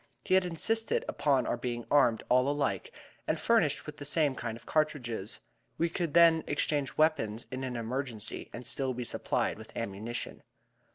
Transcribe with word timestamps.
He 0.23 0.33
had 0.33 0.45
insisted 0.45 1.05
upon 1.07 1.45
our 1.45 1.57
being 1.57 1.85
armed 1.91 2.23
all 2.27 2.49
alike, 2.49 2.91
and 3.27 3.39
furnished 3.39 3.85
with 3.85 3.97
the 3.97 4.03
same 4.03 4.33
kind 4.33 4.57
of 4.57 4.65
cartridges. 4.65 5.39
We 5.77 5.89
could 5.89 6.15
then 6.15 6.43
exchange 6.47 6.97
weapons 6.97 7.45
in 7.51 7.63
an 7.63 7.75
emergency, 7.75 8.49
and 8.51 8.65
still 8.65 8.95
be 8.95 9.03
supplied 9.03 9.59
with 9.59 9.77
ammunition. 9.77 10.41